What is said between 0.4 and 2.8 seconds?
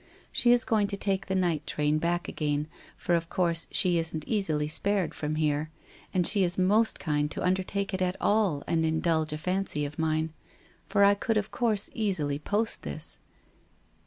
is going to take the night train back again,